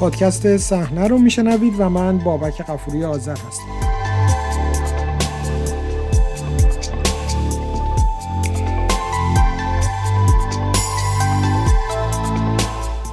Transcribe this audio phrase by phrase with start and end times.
[0.00, 3.90] پادکست صحنه رو میشنوید و من بابک قفوری آذر هستم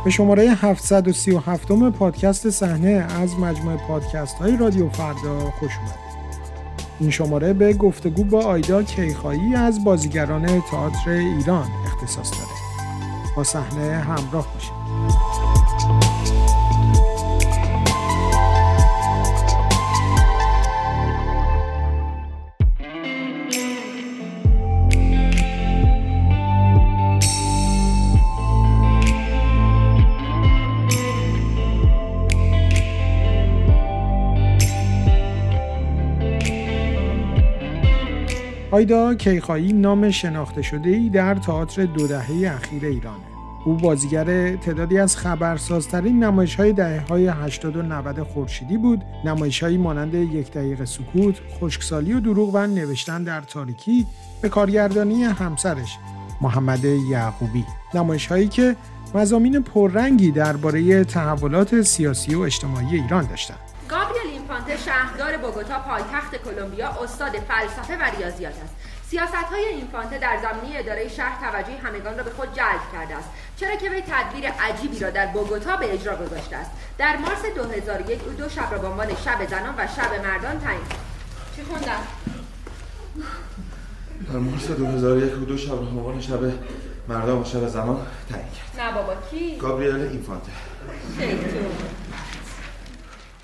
[0.06, 6.08] به شماره 737 پادکست صحنه از مجموعه پادکست های رادیو فردا خوش اومدید.
[7.00, 12.52] این شماره به گفتگو با آیدا کیخایی از بازیگران تئاتر ایران اختصاص داره.
[13.36, 14.77] با صحنه همراه باشید.
[38.78, 43.24] آیدا کیخایی نام شناخته شده ای در تئاتر دو دهه اخیر ایرانه.
[43.66, 49.04] او بازیگر تعدادی از خبرسازترین نمایش های دهه های 80 و 90 خورشیدی بود.
[49.26, 54.06] نمایش هایی مانند یک دقیقه سکوت، خشکسالی و دروغ و نوشتن در تاریکی
[54.42, 55.98] به کارگردانی همسرش
[56.42, 57.66] محمد یعقوبی.
[57.94, 58.76] نمایش هایی که
[59.16, 63.67] مزامین پررنگی درباره تحولات سیاسی و اجتماعی ایران داشتند.
[64.58, 68.76] گابریل اینفانته شهردار بوگوتا پایتخت کلمبیا استاد فلسفه و ریاضیات است.
[69.10, 73.30] سیاست های اینفانته در زمینه اداره شهر توجه همگان را به خود جلب کرده است
[73.58, 76.72] چرا که وی تدبیر عجیبی را در بوگوتا به اجرا گذاشته است.
[76.98, 80.82] در مارس 2001 او دو شب را به عنوان شب زنان و شب مردان تعیین
[81.56, 82.08] چی خوندم؟
[84.34, 86.40] در مارس 2001 او دو شب را به عنوان شب
[87.08, 88.86] مردان و شب زنان تعیین کرد.
[88.86, 90.52] نه بابا کی؟ گابریل اینفانته.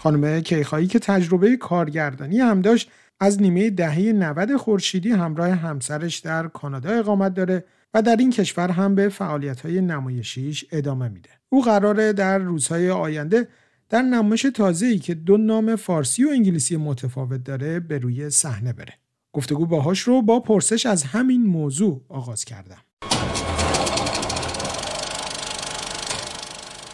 [0.04, 6.48] خانم کیخایی که تجربه کارگردانی هم داشت از نیمه دهه 90 خورشیدی همراه همسرش در
[6.48, 11.30] کانادا اقامت داره و در این کشور هم به فعالیت‌های نمایشیش ادامه میده.
[11.50, 13.48] او قراره در روزهای آینده
[13.90, 18.94] در نمایش تازه‌ای که دو نام فارسی و انگلیسی متفاوت داره به روی صحنه بره.
[19.34, 22.82] گفتگو باهاش رو با پرسش از همین موضوع آغاز کردم.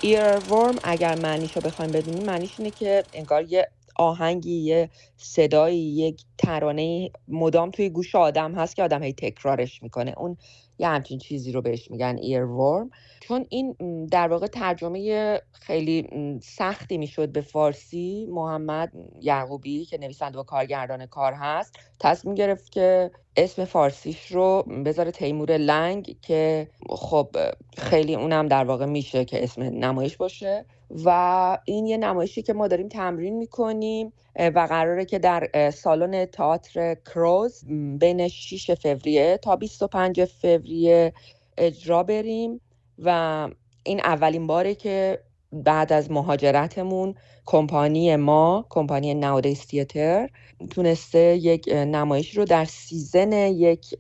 [0.02, 3.68] ایرورم اگر معنیشو بخوایم بدونیم معنیش اینه که انگار یه
[4.00, 10.14] آهنگی یه صدایی یک ترانه مدام توی گوش آدم هست که آدم هی تکرارش می‌کنه.
[10.18, 10.38] اون
[10.80, 12.90] یه همچین چیزی رو بهش میگن ایرورم
[13.20, 13.76] چون این
[14.12, 16.08] در واقع ترجمه خیلی
[16.44, 18.28] سختی می‌شد به فارسی.
[18.30, 25.12] محمد یعقوبی که نویسنده و کارگردان کار هست تصمیم گرفت که اسم فارسیش رو بذاره
[25.12, 27.36] تیمور لنگ که خب
[27.78, 30.66] خیلی اونم در واقع میشه که اسم نمایش باشه.
[31.05, 36.95] و این یه نمایشی که ما داریم تمرین می‌کنیم و قراره که در سالن تئاتر
[36.95, 37.63] کروز
[38.00, 41.13] بین 6 فوریه تا 25 فوریه
[41.57, 42.61] اجرا بریم
[43.00, 43.47] و
[43.83, 45.19] این اولین باره که
[45.51, 50.29] بعد از مهاجرتمون کمپانی ما کمپانی ناودیس تیتر
[50.71, 53.95] تونسته یک نمایش رو در سیزن یک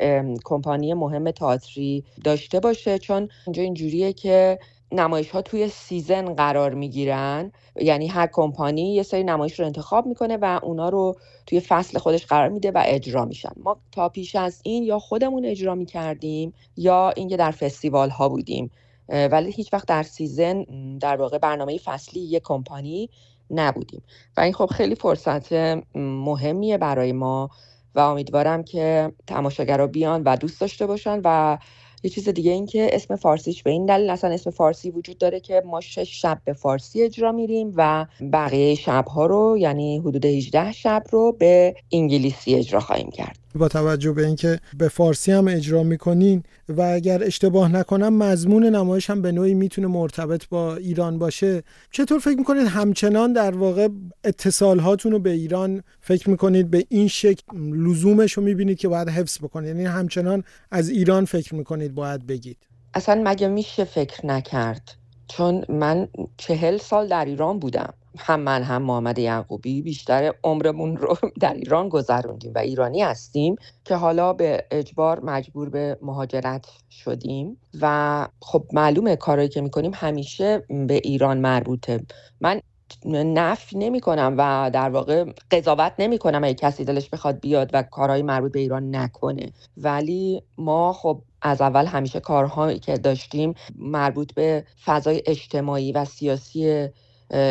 [0.45, 2.99] کمپانی مهم تئاتری داشته باشه.
[2.99, 4.59] چون اینجا اینجوریه که
[4.91, 7.51] نمایش ها توی season قرار می‌گیرن.
[7.75, 12.25] یعنی هر کمپانی یه سری نمایش رو انتخاب می‌کنه و اونا رو توی فصل خودش
[12.25, 13.51] قرار میده و اجرا میشن.
[13.63, 18.71] ما تا پیش از این یا خودمون اجرا می‌کردیم یا اینکه در فستیوال ها بودیم
[19.09, 20.65] ولی هیچ وقت در season
[20.97, 23.09] در واقع برنامه فصلی یک کمپانی
[23.51, 24.03] نبودیم.
[24.37, 25.53] و این خب خیلی فرصت
[25.95, 27.49] مهمیه برای ما
[27.95, 31.57] و امیدوارم که تماشاگرها بیان و دوست داشته باشن و
[32.03, 35.39] یه چیز دیگه این که اسم فارسیش به این دلیل اصلا اسم فارسی وجود داره
[35.39, 40.71] که ما شش شب به فارسی اجرا میریم و بقیه شبها رو یعنی حدود 18
[40.71, 43.39] شب رو به انگلیسی اجرا خواهیم کرد.
[43.55, 49.09] با توجه به اینکه به فارسی هم اجرا می‌کنین و اگر اشتباه نکنم مضمون نمایش
[49.09, 51.63] هم به نوعی می‌تونه مرتبط با ایران باشه.
[51.91, 53.87] چطور فکر می‌کنید همچنان در واقع
[54.23, 59.09] اتصال هاتون رو به ایران فکر می‌کنید؟ به این شکل لزومش رو می‌بینید که باید
[59.09, 62.57] حفظ بکنید؟ یعنی همچنان از ایران فکر می‌کنید باید بگید؟
[62.93, 64.95] اصلا مگه میشه فکر نکرد؟
[65.27, 66.07] چون من
[66.37, 67.93] چهل سال در ایران بودم.
[68.17, 73.95] هم من هم محمد یعقوبی بیشتر عمرمون رو در ایران گذروندیم و ایرانی هستیم که
[73.95, 80.93] حالا به اجبار مجبور به مهاجرت شدیم و خب معلومه کارهایی که می‌کنیم همیشه به
[80.93, 81.99] ایران مربوطه.
[82.41, 82.61] من
[83.05, 87.83] نفی نمی کنم و در واقع قضاوت نمی کنم اگه کسی دلش بخواد بیاد و
[87.83, 89.51] کارهای مربوط به ایران نکنه.
[89.77, 96.89] ولی ما خب از اول همیشه کارهایی که داشتیم مربوط به فضای اجتماعی و سیاسی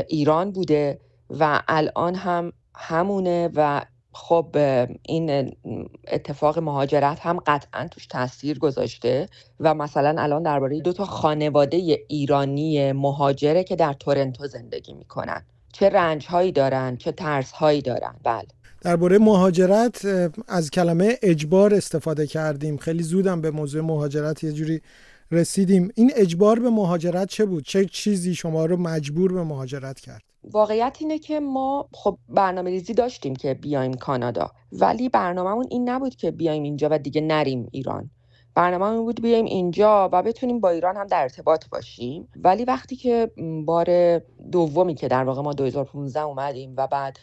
[0.08, 3.82] ایران بوده و الان هم همونه و
[4.12, 4.56] خب
[5.02, 5.54] این
[6.08, 9.28] اتفاق مهاجرت هم قطعا توش تاثیر گذاشته
[9.60, 11.76] و مثلا الان درباره دو تا خانواده
[12.08, 15.44] ایرانی مهاجره که در تورنتو زندگی می‌کنن.
[15.72, 18.46] چه رنج هایی دارن چه ترس هایی دارن؟ بله.
[18.80, 20.06] درباره مهاجرت
[20.48, 22.76] از کلمه اجبار استفاده کردیم.
[22.76, 24.80] خیلی زودم به موضوع مهاجرت یه جوری
[25.30, 25.90] رسیدیم.
[25.94, 30.96] این اجبار به مهاجرت چه بود؟ چه چیزی شما رو مجبور به مهاجرت کرد؟ واقعیت
[31.00, 36.30] اینه که ما خب برنامه ریزی داشتیم که بیایم کانادا ولی برنامهمون این نبود که
[36.30, 38.10] بیایم اینجا و دیگه نریم ایران.
[38.54, 42.28] برنامه بود بیایم اینجا و بتونیم با ایران هم در ارتباط باشیم.
[42.36, 43.30] ولی وقتی که
[43.64, 44.18] بار
[44.52, 47.18] دومی که در واقع ما 2015 اومدیم و بعد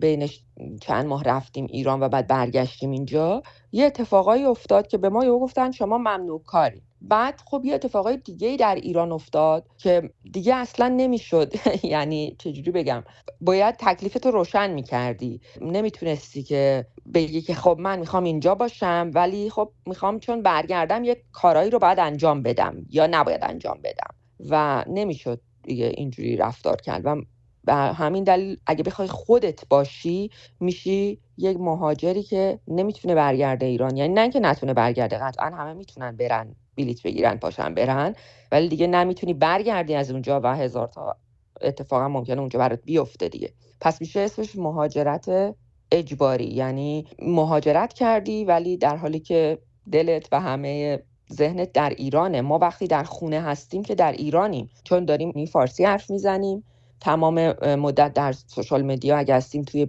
[0.00, 0.40] بینش
[0.80, 3.42] چند ماه رفتیم ایران و بعد برگشتیم اینجا
[3.72, 6.82] یه اتفاقایی افتاد که به ما یه گفتن شما ممنوع کاری.
[7.00, 11.52] بعد خب یه اتفاقای دیگه در ایران افتاد که دیگه اصلا نمی‌شد.
[11.84, 13.04] یعنی چجوری بگم؟
[13.40, 15.40] باید تکلیفتو روشن می‌کردی.
[15.60, 21.22] نمی‌تونستی که بگی که خب من می‌خوام اینجا باشم ولی خب می‌خوام چون برگردم یه
[21.32, 24.14] کارایی رو باید انجام بدم یا نباید انجام بدم.
[24.50, 27.02] و نمی‌شد دیگه اینجوری رفتار کرد.
[27.04, 27.16] و
[27.64, 30.30] به همین دلیل اگه بخوای خودت باشی
[30.60, 33.96] میشی یک مهاجری که نمی‌تونه برگرده ایران.
[33.96, 38.14] یعنی نه اینکه نتونه برگرده قطعا همه می‌تونن برن بلیت بگیرن پاشن برن
[38.52, 41.16] ولی دیگه نمی‌تونی برگردی از اونجا و هزار تا
[41.60, 43.52] اتفاقا ممکنه اونجا برات بیفته دیگه.
[43.80, 45.54] پس میشه اسمش مهاجرت
[45.92, 46.44] اجباری.
[46.44, 49.58] یعنی مهاجرت کردی ولی در حالی که
[49.92, 51.02] دلت و همه
[51.32, 52.40] ذهنت در ایرانه.
[52.40, 54.70] ما وقتی در خونه هستیم که در ایرانیم.
[54.84, 56.64] چون داریم این فارسی حرف می‌زنیم.
[57.00, 59.88] تمام مدت در سوشال مدیا اگه هستیم توی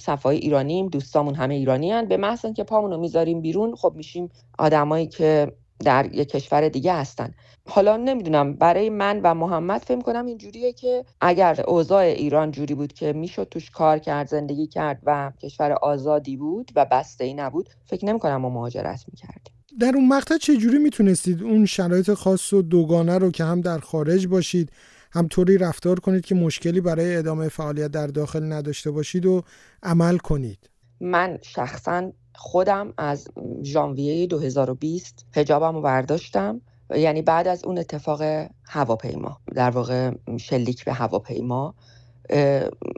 [0.00, 2.08] صفحه ایرانیم دوستامون همه ایرانی هن.
[2.08, 5.52] به محض که پامونو می‌ذاریم بیرون خب میشیم آدمایی که
[5.84, 7.34] در یک کشور دیگه هستن
[7.68, 12.92] حالا نمی‌دونم برای من و محمد فکر کنم اینجوریه که اگر اوضاع ایران جوری بود
[12.92, 17.68] که می‌شد توش کار کرد زندگی کرد و کشور آزادی بود و بسته ای نبود
[17.84, 22.52] فکر نمی کنم ما مهاجرت می‌کردیم در اون مقطع چه جوری می‌تونستید اون شرایط خاص
[22.52, 24.70] و دوگانه رو که هم در خارج باشید
[25.12, 29.42] هم طوری رفتار کنید که مشکلی برای ادامه فعالیت در داخل نداشته باشید و
[29.82, 30.70] عمل کنید.
[31.00, 33.28] من شخصا خودم از
[33.62, 36.60] ژانویه 2020 هجابم رو برداشتم.
[36.96, 38.22] یعنی بعد از اون اتفاق
[38.64, 41.74] هواپیما در واقع شلیک به هواپیما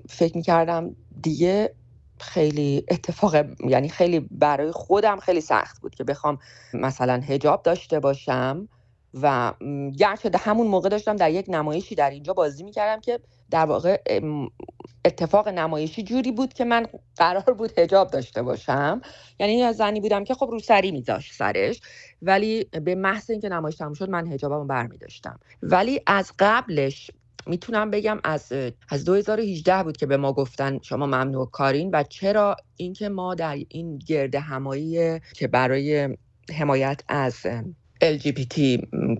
[0.09, 1.75] فکر می‌کردم دیگه
[2.21, 3.37] خیلی اتفاق
[3.69, 6.39] یعنی خیلی برای خودم خیلی سخت بود که بخوام
[6.75, 8.69] مثلا هجاب داشته باشم.
[9.15, 9.53] و
[9.99, 13.21] گرچه همون موقع داشتم در یک نمایشی در اینجا بازی می‌کردم که
[13.51, 14.03] در واقع
[15.05, 19.01] اتفاق نمایشی جوری بود که من قرار بود هجاب داشته باشم.
[19.41, 21.81] یعنی یا زنی بودم که خب روسری میذاشت سرش.
[22.23, 27.11] ولی به محض اینکه نمایش تموم شد من هجابمو برمی داشتم ولی از قبلش
[27.47, 28.53] می‌تونم بگم از
[28.89, 33.59] از 2018 بود که به ما گفتن شما ممنوع کارین و چرا اینکه ما در
[33.69, 36.17] این گرد همایی که برای
[36.59, 37.47] حمایت از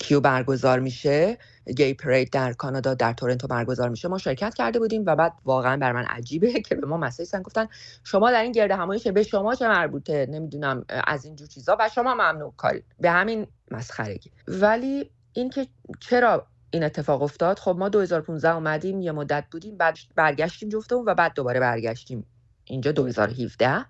[0.01, 1.39] کیو برگزار میشه
[1.77, 5.77] گی پرید در کانادا در تورنتو برگزار میشه ما شرکت کرده بودیم و بعد واقعا
[5.77, 7.69] بر من عجیبه که به ما مسیج گفتن
[8.05, 11.77] شما در این گرد همایی که به شما چه مربوطه؟ نمی‌دونم از این جور چیزا.
[11.81, 12.83] و شما ممنوع کاری.
[13.01, 14.31] به همین مسخرگی.
[14.49, 15.67] ولی اینکه
[16.01, 21.15] چرا این اتفاق افتاد؟ خب ما 2015 اومدیم یه مدت بودیم بعد برگشتیم جفتمون و
[21.15, 22.27] بعد دوباره برگشتیم.
[22.65, 23.87] اینجا 2017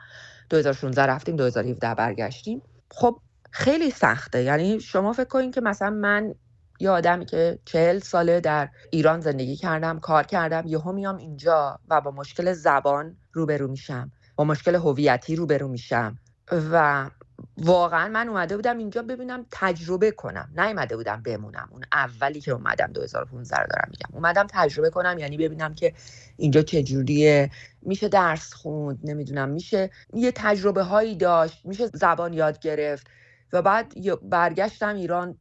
[0.50, 2.62] 2016 رفتیم 2017 برگشتیم.
[2.90, 3.20] خب
[3.50, 4.42] خیلی سخته.
[4.42, 6.34] یعنی شما فکر کنید که مثلا من
[6.80, 12.00] یه آدمی که چهل ساله در ایران زندگی کردم کار کردم یهو میام اینجا و
[12.00, 16.18] با مشکل زبان روبرو میشم با مشکل هویتی روبرو میشم.
[16.52, 17.10] و
[17.58, 20.48] واقعا من اومده بودم اینجا ببینم تجربه کنم.
[20.56, 21.68] نیومده بودم بمونم.
[21.72, 24.16] اون اولی که اومدم 2015 رو دارم میگم.
[24.16, 25.94] اومدم تجربه کنم یعنی ببینم که
[26.36, 27.50] اینجا چجوریه.
[27.82, 33.06] میشه درس خوند نمی‌دونم میشه یه تجربه هایی داشت میشه زبان یاد گرفت.
[33.52, 35.38] و بعد برگشتم ایران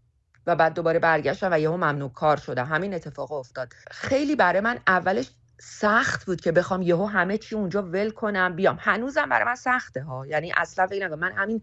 [0.48, 2.66] و بعد دوباره برگشتم و یهو ممنوع کار شدم.
[2.66, 3.74] همین اتفاق افتاد.
[3.92, 8.78] خیلی برای من اولش سخت بود که بخوام یهو همه چی اونجا ول کنم بیام.
[8.80, 10.28] هنوزم برای من سخته ها.
[10.28, 11.62] یعنی اصلا فکر من همین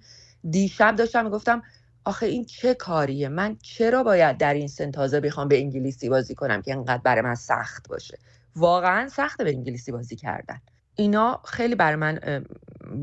[0.50, 1.62] دیشب داشتم می‌گفتم
[2.04, 6.34] آخه این چه کاریه؟ من چرا باید در این سن تازه بخوام به انگلیسی بازی
[6.34, 8.18] کنم که انقدر برای من سخت باشه؟
[8.56, 10.60] واقعا سخته به انگلیسی بازی کردن.
[10.94, 12.44] اینا خیلی برای من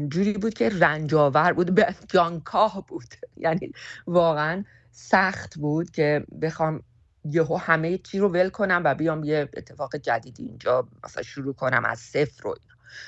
[0.10, 3.16] جوری بود که رنجاور بود به جانکاه بود.
[3.38, 3.72] یعنی
[4.08, 6.84] واقعا سخت بود که بخوام
[7.26, 11.86] یهو همه چی رو ول کنم و بیام یه اتفاق جدیدی اینجا مثلا شروع کنم
[11.86, 12.56] از صفر رو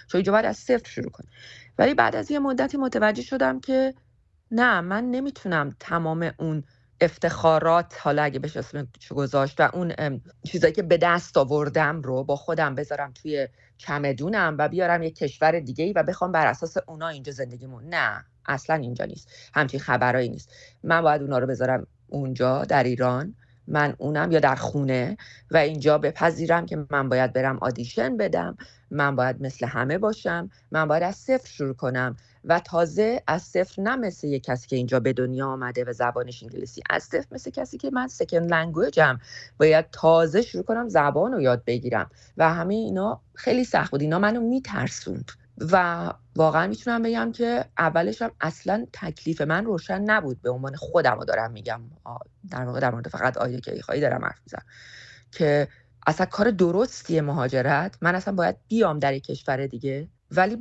[0.07, 1.29] چون اینجا باید از صفر شروع کنم
[1.77, 3.95] ولی بعد از یه مدتی متوجه شدم که
[4.51, 6.63] نه من نمی‌تونم تمام اون
[7.01, 12.35] افتخارات حالا اگه بشه اسمش گذاشت و اون چیزایی که به دست آوردم رو با
[12.35, 13.47] خودم بذارم توی
[13.77, 17.83] چمدونم و بیارم یک کشور دیگه ای و بخوام بر اساس اونا اینجا زندگیمون.
[17.89, 19.29] نه اصلا اینجا نیست.
[19.53, 20.53] همچین خبرایی نیست.
[20.83, 23.35] من باید اونا رو بذارم اونجا در ایران
[23.67, 25.17] من اونم یا در خونه
[25.51, 28.57] و اینجا بپذیرم که من باید برم آدیشن بدم
[28.91, 32.17] من باید مثل همه باشم من باید از صفر شروع کنم.
[32.45, 36.43] و تازه از صفر نه مثل یه کسی که اینجا به دنیا آمده و زبانش
[36.43, 36.81] انگلیسی.
[36.89, 39.19] از صفر مثل کسی که من سکن لنگویجم
[39.59, 42.09] باید تازه شروع کنم زبان رو یاد بگیرم.
[42.37, 44.01] و همه اینا خیلی سخت بود.
[44.01, 45.31] اینا منو میترسوند.
[45.71, 50.41] و واقعا می‌تونم بگم که اولش هم اصلا تکلیف من روشن نبود.
[50.41, 51.81] به عنوان خودم رو دارم میگم.
[52.51, 54.65] در واقع در مورد فقط آیه که خواهی دارم حرف می‌زنم.
[55.31, 55.67] که
[56.07, 57.97] اصلا کار درستیه مهاجرت.
[58.01, 60.07] من اصلا باید بیام در کشور دیگه.
[60.31, 60.55] ولی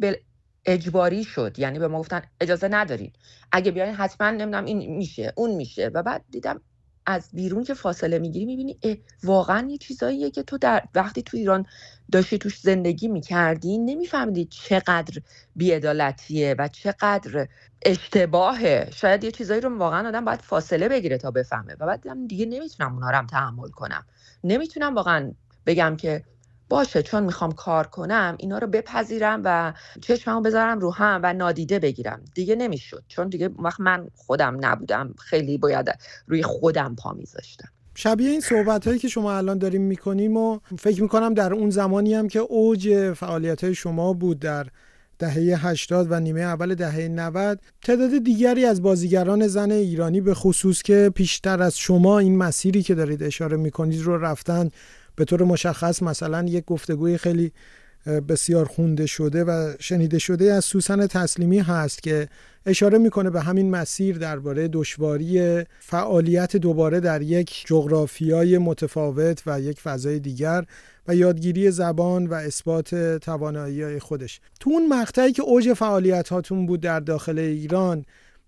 [0.67, 1.59] اجباری شد.
[1.59, 3.13] یعنی به ما گفتن اجازه ندارین.
[3.53, 5.91] اگه بیاین حتما نمی‌دونم این میشه اون میشه.
[5.95, 6.61] و بعد دیدم
[7.07, 8.79] از بیرون که فاصله می‌گیری می‌بینی
[9.23, 11.67] واقعا یه چیزاییه که تو در وقتی تو ایران
[12.13, 15.23] داشتی توش زندگی می‌کردی نمیفهمیدی چقدر
[15.57, 17.49] بیعدالتیه و چقدر
[17.87, 18.91] اشتباهه.
[18.93, 21.77] شاید یه چیزایی رو واقعا آدم باید فاصله بگیره تا بفهمه.
[21.81, 24.07] و بعد دیگه نمی‌تونم اونها رو هم تحمل کنم.
[24.45, 25.33] نمی‌تونم واقعا
[25.67, 26.25] بگم که
[26.73, 31.79] باشه چون می‌خوام کار کنم اینا رو بپذیرم و چشممو بذارم رو هم و نادیده
[31.79, 32.21] بگیرم.
[32.35, 33.05] دیگه نمی‌شد.
[33.09, 35.15] چون دیگه وقت من خودم نبودم.
[35.19, 37.69] خیلی باید روی خودم پا میذاشتم.
[37.95, 42.15] شبیه این صحبت هایی که شما الان داریم می‌کنیم و فکر می‌کنم در اون زمانی
[42.15, 44.67] هم که اوج فعالیت های شما بود در
[45.19, 50.83] دهه 80 و نیمه اول دهه 90 تعداد دیگری از بازیگران زن ایرانی به خصوص
[50.83, 54.71] که پیشتر از شما این مسیری که دارید اشاره می‌کنید رو رفتن
[55.17, 57.53] به طور مشخص مثلا یک گفتگوی خیلی
[58.29, 62.29] بسیار خونده شده و شنیده شده از سوسن تسلیمی هست که
[62.67, 69.81] اشاره می‌کنه به همین مسیر درباره دشواری فعالیت دوباره در یک جغرافیای متفاوت و یک
[69.81, 70.65] فضای دیگر
[71.09, 74.41] و یادگیری زبان و اثبات توانایی خودش.
[74.61, 78.05] تو اون مقطعی که اوج فعالیت هاتون بود در داخل ایران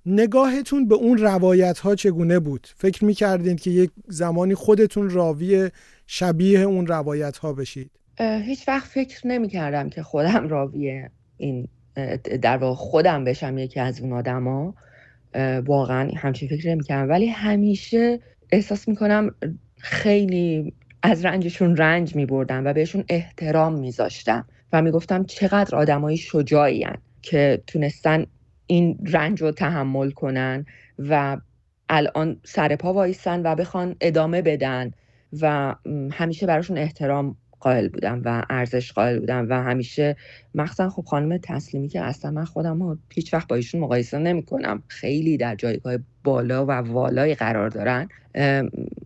[0.06, 5.70] نگاهتون به اون روایت ها چگونه بود؟ فکر می‌کردین که یک زمانی خودتون راوی
[6.06, 11.02] شبیه اون روایت ها بشید؟ هیچ وقت فکر نمی کردم که خودم راوی
[11.36, 11.68] این
[12.42, 14.74] در واقع خودم بشم یکی از اون آدما
[15.66, 18.20] واقعا همچین فکر نمی کردم ولی همیشه
[18.52, 19.30] احساس می کنم
[19.78, 25.76] خیلی از رنجشون رنج می بردم و بهشون احترام می زاشتم و می گفتم چقدر
[25.76, 26.86] آدمایی شجاعی
[27.22, 28.26] که تونستن
[28.66, 30.66] این رنج رو تحمل کنن
[30.98, 31.36] و
[31.88, 34.90] الان سر پا وایسن و بخوان ادامه بدن
[35.40, 35.74] و
[36.12, 40.16] همیشه براشون احترام قائل بودم و ارزش قائل بودم و همیشه
[40.54, 44.42] مخصوصا خب خانم تسلیمی که اصلا من خودم رو هیچ وقت با ایشون مقایسه نمی
[44.42, 48.08] کنم خیلی در جایگاه بالا و والای قرار دارن.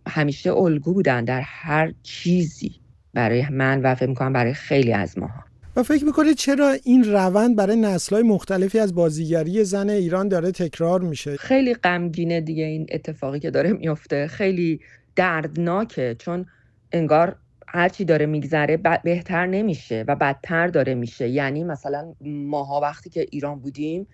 [0.07, 2.75] همیشه الگو بودن در هر چیزی
[3.13, 5.48] برای من و فکر می‌کنم برای خیلی از ماها.
[5.75, 11.01] و فکر می‌کنید چرا این روند برای نسلهای مختلفی از بازیگری زن ایران داره تکرار
[11.01, 14.79] میشه؟ خیلی غمگینه دیگه این اتفاقی که داره میفته خیلی
[15.15, 16.45] دردناکه چون
[16.91, 17.35] انگار
[17.67, 21.29] هرچی داره میگذره بهتر نمیشه و بدتر داره میشه.
[21.29, 24.07] یعنی مثلا ماها وقتی که ایران بودیم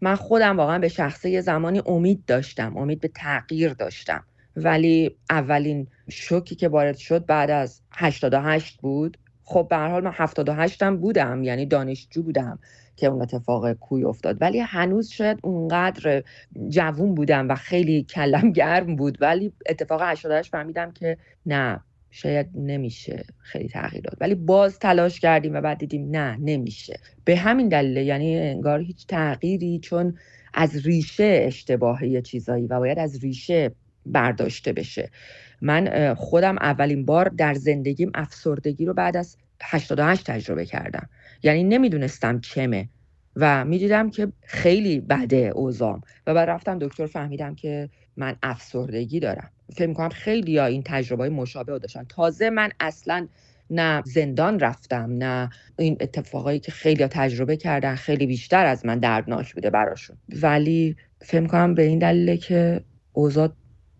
[0.00, 4.24] من خودم واقعا به شخصه یه زمانی امید داشتم امید به تغییر داشتم.
[4.56, 10.12] ولی اولین شوکی که وارد شد بعد از 88 بود خب به هر حال من
[10.14, 12.58] 78 هم بودم یعنی دانشجو بودم
[12.96, 14.36] که اون اتفاق کوی افتاد.
[14.40, 16.22] ولی هنوز شاید اونقدر
[16.68, 23.24] جوون بودم و خیلی کلم گرم بود ولی اتفاق 88 فهمیدم که نه شاید نمیشه
[23.38, 24.16] خیلی تغییر داد.
[24.20, 27.00] ولی باز تلاش کردیم و بعد دیدیم نه نمیشه.
[27.24, 30.18] به همین دلیل یعنی انگار هیچ تغییری چون
[30.54, 33.70] از ریشه اشتباهی چیزایی و باید از ریشه
[34.06, 35.10] برداشته بشه.
[35.60, 41.08] من خودم اولین بار در زندگیم افسردگی رو بعد از 88 تجربه کردم.
[41.42, 42.88] یعنی نمی‌دونستم چمه
[43.36, 49.50] و می‌دیدم که خیلی بده اوزام و بعد رفتم دکتر فهمیدم که من افسردگی دارم.
[49.74, 52.04] فکر می‌کنم خیلی ها این تجربه های مشابه داشتن.
[52.08, 53.28] تازه من اصلا
[53.70, 59.54] نه زندان رفتم نه این اتفاقایی که خیلی تجربه کردن خیلی بیشتر از من دردناک
[59.54, 60.16] بوده براشون.
[60.42, 62.80] ولی فکر می‌کنم به این دلیله که
[63.12, 63.52] اوضاع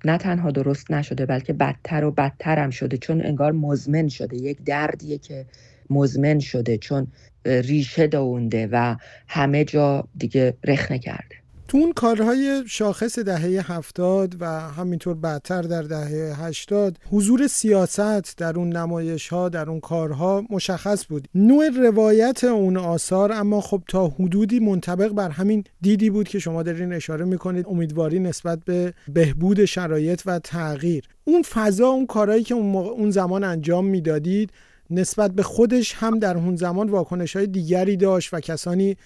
[0.07, 2.97] نه تنها درست نشده بلکه بدتر و بدتر هم شده.
[2.99, 5.47] چون انگار مزمن شده یک دردیه که
[5.91, 7.07] مزمن شده چون
[7.47, 8.97] ریشه دونده و
[9.29, 11.37] همه جا دیگه رخنه کرده.
[11.69, 18.59] تو اون کارهای شاخص دهه هفتاد و همینطور بعدتر در دهه هشتاد حضور سیاست در
[18.59, 21.29] اون نمایش ها در اون کارها مشخص بود.
[21.35, 26.63] نوع روایت اون آثار اما خب تا حدودی منطبق بر همین دیدی بود که شما
[26.63, 31.05] دارین اشاره می‌کنید امیدواری نسبت به بهبود شرایط و تغییر.
[31.25, 34.51] اون فضا اون کارهایی که اون, اون زمان انجام می‌دادید
[34.91, 38.97] نسبت به خودش هم در اون زمان واکنش های دیگری داشت و کسانی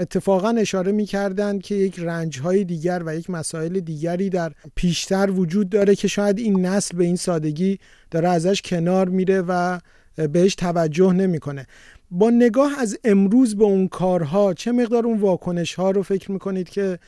[0.00, 5.68] اتفاقا اشاره می‌کردند که یک رنج های دیگر و یک مسائل دیگری در پیشتر وجود
[5.68, 7.78] داره که شاید این نسل به این سادگی
[8.10, 9.78] داره ازش کنار میره و
[10.32, 11.66] بهش توجه نمی‌کنه.
[12.10, 16.68] با نگاه از امروز به اون کارها چه مقدار اون واکنش ها رو فکر می‌کنید
[16.68, 16.98] که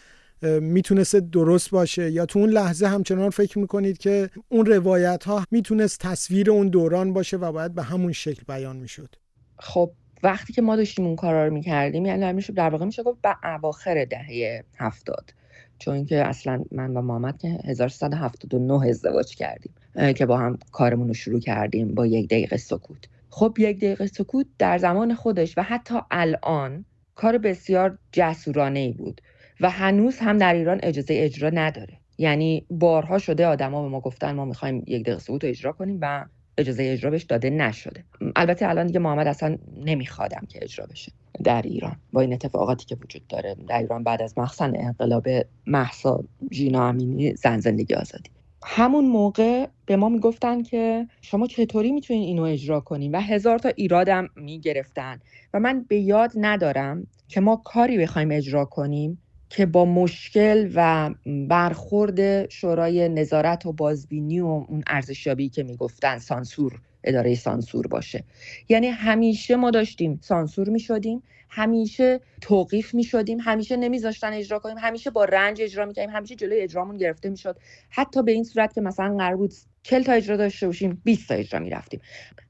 [0.60, 5.98] می‌تونست درست باشه؟ یا تو اون لحظه همچنان فکر می‌کنید که اون روایت ها می‌تونست
[6.00, 9.14] تصویر اون دوران باشه و باید به همون شکل بیان می‌شد؟
[9.58, 9.90] خب
[10.22, 13.36] وقتی که ما داشتیم اون کارا رو می‌کردیم یعنی میشه در واقع میشه گفت به
[13.44, 15.34] اواخر دهه هفتاد.
[15.78, 19.72] چون که اصلا من با محمد که 1379 ازدواج کردیم
[20.16, 23.08] که با هم کارمون رو شروع کردیم با یک دقیقه سکوت.
[23.30, 29.20] خب یک دقیقه سکوت در زمان خودش و حتی الان کار بسیار جسورانه ای بود
[29.60, 31.98] و هنوز هم در ایران اجازه اجرا نداره.
[32.18, 35.98] یعنی بارها شده آدما به ما گفتن ما می‌خوایم یک دقیقه سکوت رو اجرا کنیم
[36.00, 36.24] و
[36.58, 38.04] اجازه اجرا بهش داده نشده.
[38.36, 41.12] البته الان دیگه محمد اصلا نمیخوادم که اجرا بشه
[41.44, 41.96] در ایران.
[42.12, 45.28] با این اتفاقاتی که وجود داره در ایران بعد از مخصن انقلاب
[45.66, 48.30] محسا جینا امینی زن زندگی آزادی.
[48.64, 53.68] همون موقع به ما می‌گفتن که شما چطوری می‌تونین اینو اجرا کنین و هزار تا
[53.68, 55.20] ایرادم می‌گرفتن.
[55.54, 59.21] و من به یاد ندارم که ما کاری بخوایم اجرا کنیم
[59.56, 61.10] که با مشکل و
[61.48, 68.24] برخورد شورای نظارت و بازبینی و اون ارزشیابی که می‌گفتن سانسور اداره سانسور باشه.
[68.68, 74.78] یعنی همیشه ما داشتیم سانسور می شدیم همیشه توقیف می شدیم همیشه نمیذاشتن اجرا کنیم
[74.78, 77.56] همیشه با رنج اجرا می همیشه جلوی اجرامون گرفته می شد
[77.90, 81.34] حتی به این صورت که مثلا قرار بود 40 تا اجرا داشته باشیم 20 تا
[81.34, 82.00] اجرا می رفتیم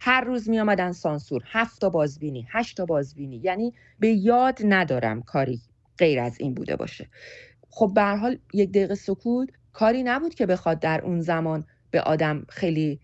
[0.01, 3.41] هر روز می آمدن سانسور 7 تا بازبینی 8 تا بازبینی.
[3.45, 5.61] یعنی به یاد ندارم کاری
[6.03, 7.09] غیر از این بوده باشه.
[7.71, 12.47] خب به حال یک دقیقه سکوت کاری نبود که بخواد در اون زمان به آدم
[12.49, 13.01] خیلی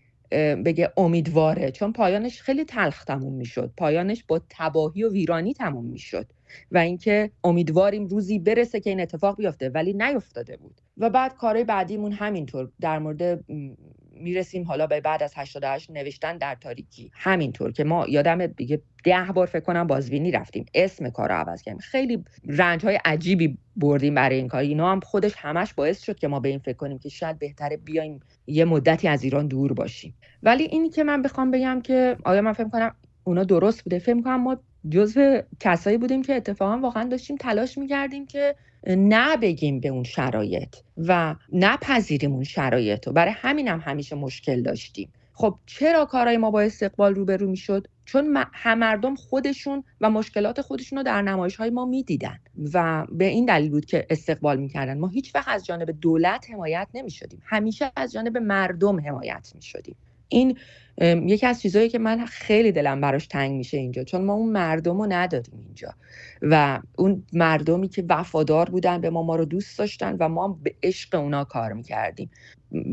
[0.65, 3.73] بگه امیدواره چون پایانش خیلی تلخ تموم می‌شد.
[3.77, 6.27] پایانش با تباهی و ویرانی تموم می‌شد
[6.71, 10.81] و اینکه امیدواریم روزی برسه که این اتفاق بیفته ولی نیفتاده بود.
[10.97, 13.45] و بعد کارهای بعدیمون همینطور در مورد
[14.19, 17.11] می‌رسیم حالا به بعد از 88 نوشتن در تاریکی.
[17.13, 20.65] همینطور که ما یادم دیگه ده بار فکر کنم بازبینی رفتیم.
[20.73, 21.79] اسم کار رو عوض کردیم.
[21.79, 24.61] خیلی رنج های عجیبی بردیم برای این کار.
[24.61, 27.77] اینا هم خودش همش باعث شد که ما به این فکر کنیم که شاید بهتره
[27.77, 30.15] بیایم یه مدتی از ایران دور باشیم.
[30.43, 34.21] ولی اینی که من بخوام بگم که آیا من فکر کنم اونا درست بوده؟ فکر
[34.21, 34.57] کنم ما
[34.89, 38.55] جزو کسایی بودیم که اتفاقا واقعا داشتیم تلاش می‌کردیم که
[38.87, 43.13] نه بگیم به اون شرایط و نپذیریم اون شرایط رو.
[43.13, 45.13] برای همینم هم همیشه مشکل داشتیم.
[45.33, 50.97] خب چرا کارهای ما با استقبال روبرو می‌شد؟ چون هم مردم خودشون و مشکلات خودشون
[50.97, 52.39] رو در نمایش های ما می‌دیدن
[52.73, 54.97] و به این دلیل بود که استقبال می‌کردن.
[54.97, 57.41] ما هیچ وقت از جانب دولت حمایت نمی‌شدیم.
[57.45, 59.95] همیشه از جانب مردم حمایت می‌شدیم.
[60.29, 60.57] این
[61.03, 65.01] یکی از چیزهایی که من خیلی دلم براش تنگ میشه اینجا چون ما اون مردم
[65.01, 65.93] رو نداریم اینجا.
[66.41, 70.75] و اون مردمی که وفادار بودن به ما ما رو دوست داشتن و ما به
[70.83, 72.29] عشق اونا کار می‌کردیم.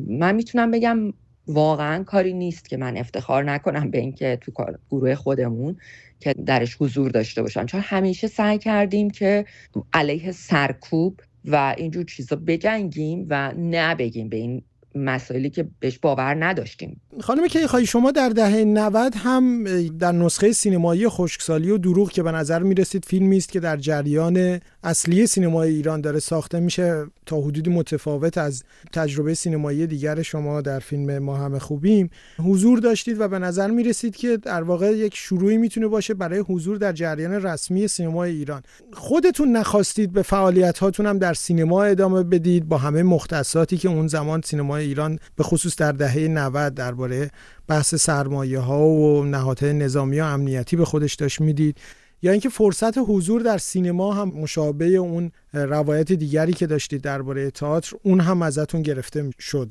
[0.09, 1.13] من می‌تونم بگم
[1.49, 4.53] واقعا کاری نیست که من افتخار نکنم به اینکه تو
[4.91, 5.77] گروه خودمون
[6.21, 9.45] که درش حضور داشته باشم چون همیشه سعی کردیم که
[9.93, 14.63] علیه سرکوب و اینجور چیزا بجنگیم و نبگیم به این
[14.95, 17.01] مسائلی که بهش باور نداشتیم.
[17.21, 22.23] خانم که خواهی شما در دهه 90 هم در نسخه سینمایی خشکسالی و دروغ که
[22.23, 27.07] به نظر می رسید فیلمی است که در جریان اصلی سینمای ایران داره ساخته میشه
[27.27, 32.11] تا حدودی متفاوت از تجربه سینمایی دیگر شما در فیلم ما همه خوبیم.
[32.39, 36.39] حضور داشتید و به نظر می رسید که در واقع یک شروعی می‌تونه باشه برای
[36.39, 38.63] حضور در جریان رسمی سینمای ایران.
[38.93, 44.09] خودتون نخواستید به فعالیت هاتون هم در سینما ادامه بدید با همه مختصاتی که اون
[44.09, 47.31] زمان سینمای ایران به خصوص در دهه 90 درباره
[47.69, 51.79] بحث سرمایه ها و نهادهای نظامی و امنیتی به خودش داشت می‌دید.
[52.23, 57.97] یا اینکه فرصت حضور در سینما هم مشابه اون روایت دیگری که داشتید درباره تئاتر
[58.03, 59.71] اون هم ازتون گرفته شد.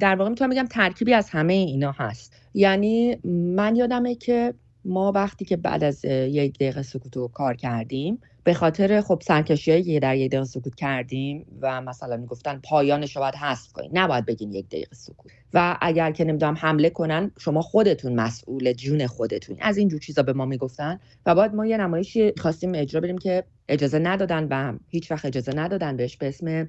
[0.00, 2.32] در واقع می‌تونم بگم ترکیبی از همه اینا هست.
[2.54, 3.16] یعنی
[3.56, 8.54] من یادمه که ما وقتی که بعد از یک دقیقه سکوت رو کار کردیم به
[8.54, 13.34] خاطر خب سرکشی که در یک دقیقه سکوت کردیم و مثلا می‌گفتن پایانش رو باید
[13.34, 15.32] حذف کنید نباید بگین یک دقیقه سکوت.
[15.54, 19.56] و اگر که نمی‌دونم حمله کنن شما خودتون مسئول جون خودتون.
[19.60, 23.44] از اینجور چیزا به ما می‌گفتن و بعد ما یه نمایشی خواستیم اجرا بریم که
[23.68, 26.68] اجازه ندادن و هیچ وقت اجازه ندادن بهش به اسم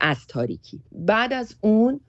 [0.00, 0.82] از تاریکی.
[0.92, 2.00] بعد از اون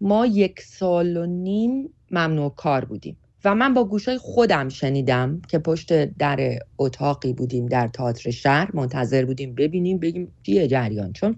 [0.00, 3.16] ما یک سال و نیم ممنوع کار بودیم.
[3.44, 9.24] و من با گوشای خودم شنیدم که پشت در اتاقی بودیم در تئاتر شهر منتظر
[9.24, 11.12] بودیم ببینیم بگیم چیه جریان.
[11.12, 11.36] چون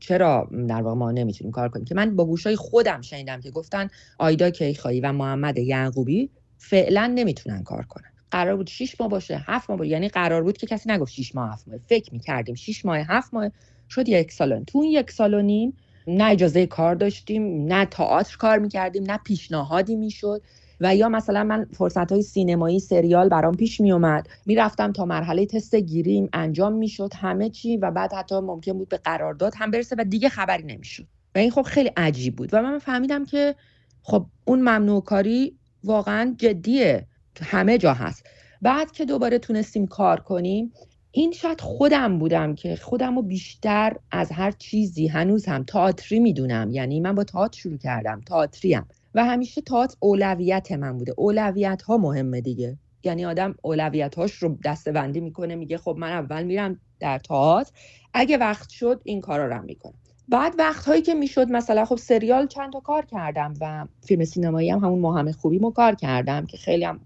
[0.00, 3.88] چرا در واقع ما نمی‌تونیم کار کنیم؟ که من با گوشای خودم شنیدم که گفتن
[4.18, 8.10] آیدا کیخایی و محمد یعقوبی فعلا نمی‌تونن کار کنن.
[8.30, 9.90] قرار بود 6 ماه باشه هفت ماه باشه.
[9.90, 11.78] یعنی قرار بود که کسی نگفت 6 ماه هفت ماه.
[11.86, 13.50] فکر می‌کردیم 6 ماه هفت ماه.
[13.88, 18.36] شد یک سال تو اون یک سال و نیم نه اجازه کار داشتیم نه تئاتر
[18.36, 20.42] کار می‌کردیم نه پیشنهادی می‌شد.
[20.80, 25.46] و یا مثلا من فرصت های سینمایی سریال برام پیش می اومد می‌رفتم تا مرحله
[25.46, 29.96] تست گیریم انجام می‌شد همه چی و بعد حتی ممکن بود به قرارداد هم برسه
[29.98, 31.06] و دیگه خبری نمی‌شد.
[31.34, 32.48] و این خب خیلی عجیب بود.
[32.52, 33.54] و من فهمیدم که
[34.02, 37.06] خب اون ممنوع کاری واقعا جدیه.
[37.42, 38.26] همه جا هست.
[38.62, 40.72] بعد که دوباره تونستیم کار کنیم
[41.12, 46.70] این شاید خودم بودم که خودم رو بیشتر از هر چیزی هنوز هم تئاتری می‌دونم.
[46.70, 48.20] یعنی من با تئاتر شروع کردم.
[48.26, 48.86] تئاتریم.
[49.14, 51.14] و همیشه تئاتر اولویت من بوده.
[51.16, 52.78] اولویت ها مهمه دیگه.
[53.04, 57.72] یعنی آدم اولویت هاش رو دسته می‌کنه میگه خب من اول میرم در تئاتر.
[58.14, 59.94] اگه وقت شد این کارا رو می‌کنم.
[60.28, 64.70] بعد وقت هایی که می‌شد مثلا خب سریال چند تا کار کردم و فیلم سینمایی
[64.70, 67.00] هم همون مهم خوبی مو کار کردم که خیلی هم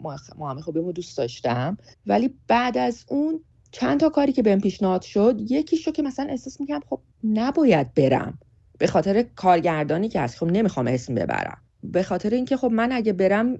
[0.64, 1.78] خوبی مو دوست داشتم.
[2.06, 3.40] ولی بعد از اون
[3.72, 8.38] چند تا کاری که بهم پیشنهاد شد یکیشو که مثلا احساس می‌کنم خب نباید برم.
[8.78, 10.38] به خاطر کارگردانی که هست.
[10.38, 11.63] خب نمی‌خوام اسم ببرم.
[11.92, 13.58] به خاطر اینکه خب من اگه برم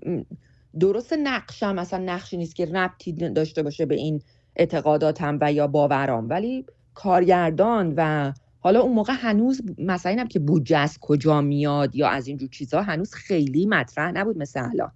[0.81, 4.23] درست نقشم مثلا نقشی نیست که ربطی داشته باشه به این
[4.57, 6.29] اعتقاداتم و یا باورام.
[6.29, 12.09] ولی کارگردان و حالا اون موقع هنوز مثلا اینم که بودجه از کجا میاد یا
[12.09, 14.91] از اینجور چیزها هنوز خیلی مطرح نبود مثل الان.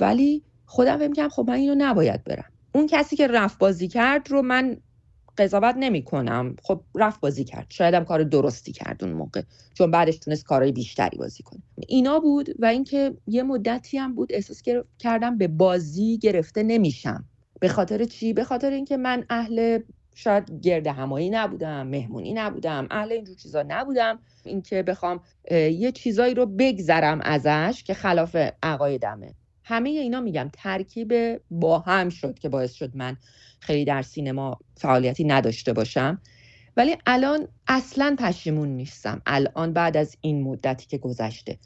[0.00, 2.50] ولی خودم می‌کنم خب من اینو نباید برم.
[2.74, 4.76] اون کسی که رفت بازی کرد رو من
[5.38, 7.66] قضاوت نمی کنم خب رفت بازی کرد.
[7.68, 9.42] شاید هم کار درستی کرد اون موقع.
[9.74, 11.60] چون بعدش تونست کارهای بیشتری بازی کنه.
[11.88, 14.62] اینا بود و اینکه یه مدتی هم بود احساس
[14.98, 17.24] کردم به بازی گرفته نمیشم.
[17.60, 19.78] به خاطر چی؟ به خاطر اینکه من اهل
[20.14, 24.18] شاید گرد همایی نبودم مهمونی نبودم اهل اینجور چیزا نبودم.
[24.44, 25.20] اینکه بخوام
[25.50, 29.34] یه چیزایی رو بگذرم ازش که خلاف عقایدمه.
[29.64, 30.50] همه اینا میگم.
[30.52, 33.16] ترکیب با هم شد که باعث شد من
[33.64, 36.20] خیلی در سینما فعالیتی نداشته باشم.
[36.76, 39.22] ولی الان اصلا پشیمون نیستم.
[39.26, 41.58] الان بعد از این مدتی که گذشته.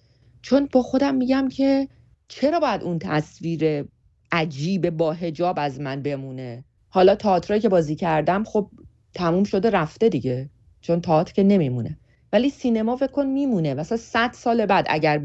[0.43, 1.89] چون با خودم میگم که
[2.29, 3.85] چرا باید اون تصویر
[4.33, 8.71] عجیب با هجاب از من بمونه؟ حالا تئاترایی که بازی کردم خب
[9.15, 10.51] تموم شده رفته دیگه.
[10.81, 11.99] چون تئاتر که نمیمونه.
[12.33, 13.75] ولی سینما فکر کن میمونه.
[13.75, 15.19] مثلا صد سال بعد اگر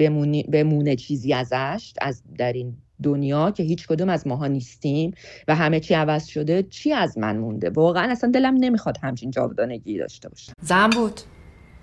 [0.51, 5.13] بمونه چیزی ازش از در این دنیا که هیچ کدوم از ماها نیستیم
[5.48, 9.98] و همه چی عوض شده چی از من مونده؟ واقعا اصلا دلم نمی‌خواد همچین جاودانگی
[9.98, 11.22] داشته باشه زن بود.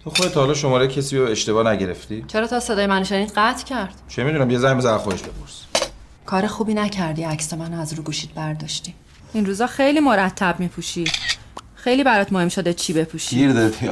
[0.05, 3.95] تو خودت حالا شماره کسی رو اشتباه نگرفتی؟ چرا تا صدای من شنید قطع کرد؟
[4.09, 5.65] چه می‌دونم یه زنگ بزن خودش بپرس.
[6.27, 8.95] کار خوبی نکردی عکس من از رو گوشید برداشتی.
[9.33, 11.05] این روزا خیلی مرتب میپوشی.
[11.75, 13.37] خیلی برات مهم شده چی بپوشی.
[13.37, 13.89] گیر دادی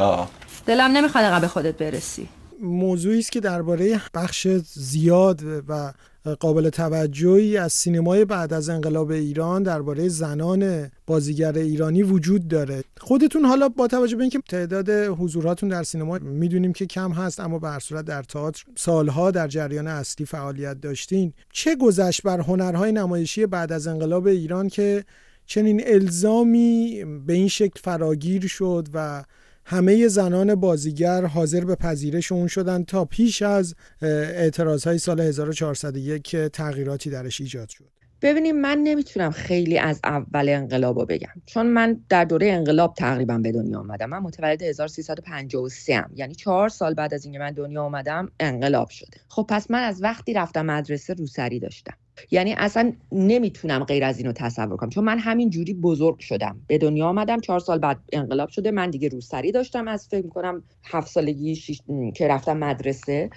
[0.66, 2.28] دلم نمی‌خواد قبل خودت برسی.
[2.62, 5.92] موضوعی است که درباره بخش زیاد و
[6.40, 12.84] قابل توجهی از سینمای بعد از انقلاب ایران درباره زنان بازیگر ایرانی وجود داره.
[13.00, 17.58] خودتون حالا با توجه به اینکه تعداد حضوراتون در سینما می‌دونیم که کم هست اما
[17.58, 21.32] به صورت در تئاتر سالها در جریان اصلی فعالیت داشتین.
[21.52, 25.04] چه گذشت بر هنرهای نمایشی بعد از انقلاب ایران که
[25.46, 29.24] چنین الزامی به این شکل فراگیر شد و
[29.70, 36.22] همه زنان بازیگر حاضر به پذیرش اون شدن تا پیش از اعتراض های سال 1401
[36.22, 37.84] که تغییراتی درش ایجاد شد.
[38.22, 41.42] ببینیم من نمی‌تونم خیلی از اول انقلاب بگم.
[41.46, 44.08] چون من در دوره انقلاب تقریبا به دنیا آمدم.
[44.08, 46.10] من متولد 1353 ام.
[46.14, 49.18] یعنی چهار سال بعد از اینکه من دنیا آمدم انقلاب شده.
[49.28, 51.94] خب پس من از وقتی رفتم مدرسه روسری داشتم.
[52.30, 54.90] یعنی اصلا نمی‌تونم غیر از اینو تصور کنم.
[54.90, 56.60] چون من همین جوری بزرگ شدم.
[56.66, 58.70] به دنیا آمدم چهار سال بعد انقلاب شده.
[58.70, 61.80] من دیگه روسری داشتم از فکر کنم هفت سالگی شیش...
[62.14, 63.30] که رفتم مدرسه.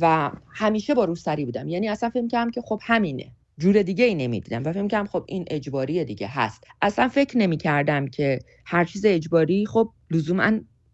[0.00, 1.68] و همیشه با روسری بودم.
[1.68, 3.32] یعنی اصلا فکر کردم که خب همینه.
[3.58, 4.62] جور دیگه ای نمی‌دیدم.
[4.64, 6.64] و فکر کردم خب این اجباری دیگه هست.
[6.82, 10.52] اصلا فکر نمی کردم که هر چیز اجباری خب لزوما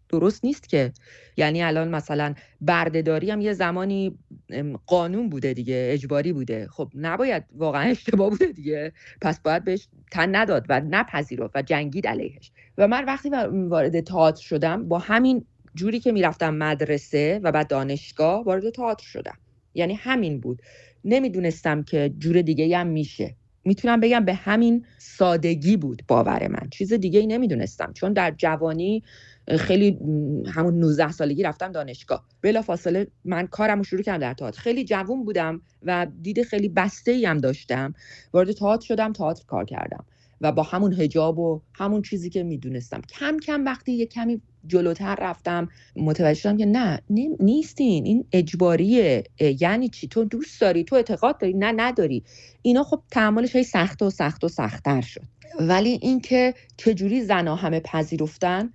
[0.09, 0.91] درست نیست که.
[1.37, 4.17] یعنی الان مثلا بردهداری هم یه زمانی
[4.85, 6.67] قانون بوده دیگه اجباری بوده.
[6.67, 8.91] خب نباید واقعا اشتباه بوده دیگه.
[9.21, 12.51] پس باید بهش تن نداد و نپذیرفت و جنگید علیهش.
[12.77, 15.45] و من وقتی وارد تئاتر شدم با همین
[15.75, 19.37] جوری که می‌رفتم مدرسه و بعد دانشگاه وارد تئاتر شدم.
[19.73, 20.61] یعنی همین بود.
[21.05, 23.35] نمی‌دونستم که جور دیگه هم میشه.
[23.65, 26.69] می‌تونم بگم به همین سادگی بود باور من.
[26.71, 27.93] چیز دیگه ای نمی‌دونستم.
[27.93, 29.03] چون در جوانی
[29.57, 29.97] خیلی
[30.53, 32.25] همون 19 سالگی رفتم دانشگاه.
[32.41, 34.61] بلا فاصله من کارم رو شروع کردم در تئاتر.
[34.61, 37.93] خیلی جوون بودم و دید خیلی بسته ای هم داشتم.
[38.33, 40.05] وارد تئاتر شدم تئاتر کار کردم
[40.41, 43.01] و با همون هجاب و همون چیزی که می‌دونستم.
[43.01, 47.01] کم کم وقتی یه کمی جلوتر رفتم متوجه شدم که نه
[47.39, 48.05] نیستین.
[48.05, 49.23] این اجباریه.
[49.59, 52.23] یعنی چی؟ تو دوست داری؟ تو اعتقاد داری؟ نه نداری.
[52.61, 55.21] اینا خب تحملش های سخت و سخت و سختتر شد.
[55.59, 58.73] ولی اینکه چجوری زنا همه پذیرفتن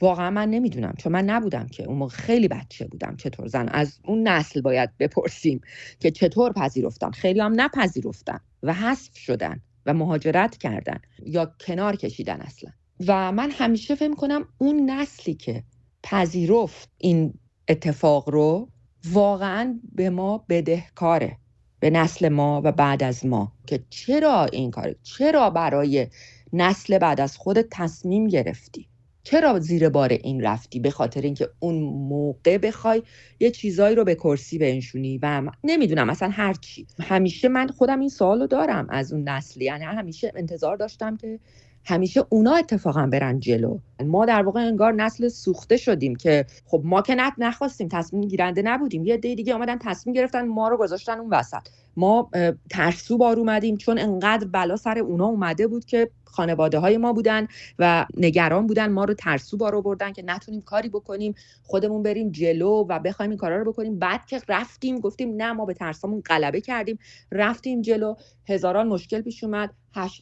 [0.00, 0.94] واقعا من نمی‌دونم.
[0.98, 1.84] چون من نبودم که.
[1.84, 3.16] اون موقع خیلی بچه بودم.
[3.16, 3.68] چطور زن.
[3.68, 5.60] از اون نسل باید بپرسیم
[6.00, 7.10] که چطور پذیرفتن.
[7.10, 12.70] خیلی هم نپذیرفتن و حذف شدن و مهاجرت کردن یا کنار کشیدن اصلا.
[13.06, 15.64] و من همیشه فکر کنم اون نسلی که
[16.02, 17.34] پذیرفت این
[17.68, 18.68] اتفاق رو
[19.12, 21.36] واقعا به ما بدهکاره.
[21.80, 23.52] به نسل ما و بعد از ما.
[23.66, 26.06] که چرا این کار چرا برای
[26.52, 28.89] نسل بعد از خود تصمیم گرفتی؟
[29.22, 33.02] چرا زیر بار این رفتی به خاطر اینکه اون موقع بخوای
[33.40, 36.86] یه چیزایی رو به کرسی بنشونی؟ و نمی‌دونم اصلا هر چی.
[37.00, 39.64] همیشه من خودم این سوالو دارم از اون نسلی.
[39.64, 41.38] یعنی همیشه انتظار داشتم که
[41.84, 43.78] همیشه اونا اتفاقا برن جلو.
[44.04, 48.62] ما در واقع انگار نسل سوخته شدیم که خب ما که نت نخواستیم تصمیم گیرنده
[48.62, 49.04] نبودیم.
[49.04, 51.68] یه دی دیگه آمدن تصمیم گرفتن ما رو گذاشتن اون وسط.
[51.96, 52.30] ما
[52.70, 57.46] ترسو بار اومدیم چون انقدر بلا سر اونا اومده بود که خانواده های ما بودن
[57.78, 58.92] و نگران بودن.
[58.92, 63.38] ما رو ترسو بارو بردن که نتونیم کاری بکنیم خودمون بریم جلو و بخوایم این
[63.38, 63.98] کارا رو بکنیم.
[63.98, 66.98] بعد که رفتیم گفتیم نه ما به ترسامون غلبه کردیم.
[67.32, 68.14] رفتیم جلو.
[68.48, 69.70] هزاران مشکل پیش اومد.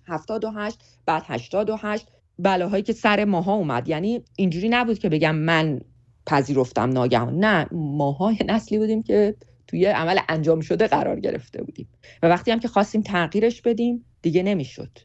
[0.07, 2.07] 78 بعد 88
[2.39, 3.89] بلاهایی که سر ماها اومد.
[3.89, 5.81] یعنی اینجوری نبود که بگم من
[6.27, 7.39] پذیرفتم ناگهان.
[7.39, 9.35] نه ماها نسلی بودیم که
[9.67, 11.89] توی عمل انجام شده قرار گرفته بودیم.
[12.23, 14.99] و وقتی هم که خواستیم تغییرش بدیم دیگه نمی‌شد.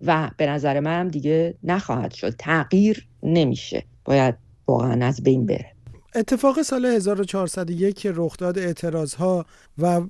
[0.00, 2.34] و به نظر من دیگه نخواهد شد.
[2.38, 3.84] تغییر نمیشه.
[4.04, 4.34] باید
[4.66, 5.72] واقعا از بین بره.
[6.14, 9.46] اتفاق سال 1401 که رخ داد اعتراض ها
[9.78, 10.00] و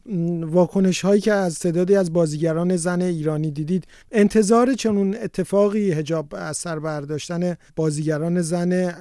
[0.43, 6.57] واکنش هایی که از تعدادی از بازیگران زن ایرانی دیدید انتظار چنون اتفاقی هجاب از
[6.57, 8.97] سر برداشتن بازیگران زن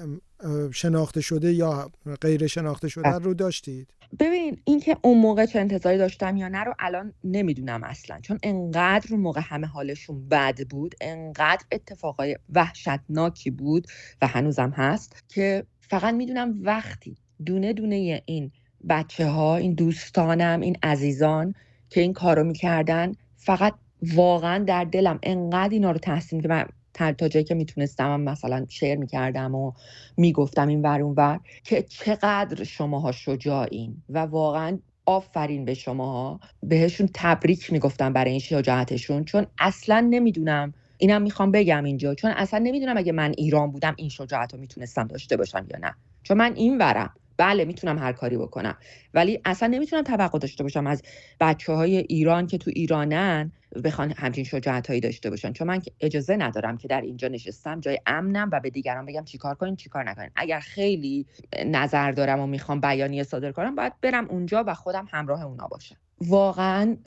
[0.72, 6.38] شناخته شده یا غیر شناخته شده رو داشتید؟ ببین اینکه اون موقع چه انتظاری داشتم
[6.38, 8.20] یا نه رو الان نمی‌دونم اصلا.
[8.22, 13.88] چون انقدر اون موقع همه حالشون بد بود انقدر اتفاقای وحشتناکی بود
[14.22, 18.52] و هنوزم هست که فقط می‌دونم وقتی دونه دونه این
[18.90, 21.56] بچه ها این دوستانم این عزیزان
[21.90, 23.74] که این کارو می‌کردن فقط
[24.16, 28.98] واقعا در دلم انقدر اینا رو تحسین که من تا جایی که می‌تونستم مثلا شعر
[28.98, 29.72] می‌کردم و
[30.18, 36.40] می‌گفتم این ور اون ور که چقدر شماها شجاعین و واقعا آفرین به شماها.
[36.64, 42.60] بهشون تبریک می‌گفتم برای این شجاعتشون چون اصلا نمی‌دونم اینم می‌خوام بگم اینجا چون اصلا
[42.60, 45.96] نمی‌دونم اگه من ایران بودم این شجاعت رو می‌تونستم داشته باشم یا نه.
[46.24, 47.14] چون من این ورم.
[47.40, 48.78] بله می‌تونم هر کاری بکنم.
[49.14, 51.02] ولی اصلا نمی‌تونم توقع داشته باشم از
[51.40, 53.52] بچه های ایران که تو ایرانن
[53.84, 55.54] بخوان همچین شجاعت هایی داشته باشن.
[55.54, 59.56] چون من اجازه ندارم که در اینجا نشستم جای امنم و به دیگران بگم چیکار
[59.56, 60.30] کنین چیکار نکنین.
[60.36, 61.26] اگر خیلی
[61.66, 65.96] نظر دارم و می‌خوام بیانیه صادر کنم باید برم اونجا و خودم همراه اونا باشم.
[66.22, 66.98] واقعا